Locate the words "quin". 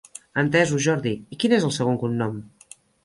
1.43-1.55